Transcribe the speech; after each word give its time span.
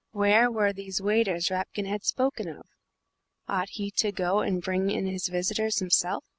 Where 0.13 0.49
were 0.49 0.73
these 0.73 0.99
waiters 0.99 1.51
Rapkin 1.51 1.85
had 1.85 2.03
spoken 2.03 2.47
of? 2.47 2.65
Ought 3.47 3.69
he 3.69 3.91
to 3.97 4.11
go 4.11 4.39
and 4.39 4.59
bring 4.59 4.89
in 4.89 5.05
his 5.05 5.27
visitors 5.27 5.77
himself? 5.77 6.23